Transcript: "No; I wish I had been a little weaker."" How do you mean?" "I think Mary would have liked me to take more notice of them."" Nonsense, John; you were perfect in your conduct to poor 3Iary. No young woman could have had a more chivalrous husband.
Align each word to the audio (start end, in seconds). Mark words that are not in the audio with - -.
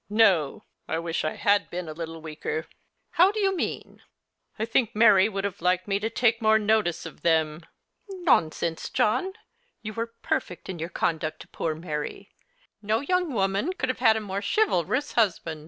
"No; 0.25 0.63
I 0.87 0.97
wish 0.97 1.23
I 1.23 1.35
had 1.35 1.69
been 1.69 1.87
a 1.87 1.93
little 1.93 2.23
weaker."" 2.23 2.65
How 3.19 3.31
do 3.31 3.39
you 3.39 3.55
mean?" 3.55 4.01
"I 4.57 4.65
think 4.65 4.95
Mary 4.95 5.29
would 5.29 5.43
have 5.43 5.61
liked 5.61 5.87
me 5.87 5.99
to 5.99 6.09
take 6.09 6.41
more 6.41 6.57
notice 6.57 7.05
of 7.05 7.21
them."" 7.21 7.63
Nonsense, 8.09 8.89
John; 8.89 9.33
you 9.83 9.93
were 9.93 10.15
perfect 10.23 10.69
in 10.69 10.79
your 10.79 10.89
conduct 10.89 11.41
to 11.41 11.47
poor 11.49 11.75
3Iary. 11.75 12.29
No 12.81 13.01
young 13.01 13.31
woman 13.31 13.73
could 13.73 13.89
have 13.89 13.99
had 13.99 14.17
a 14.17 14.21
more 14.21 14.41
chivalrous 14.41 15.11
husband. 15.11 15.59